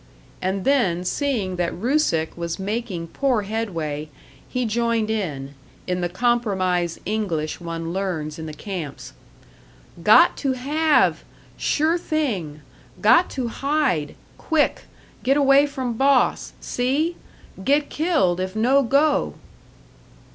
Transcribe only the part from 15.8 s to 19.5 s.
boss! See? Get killed if no go!"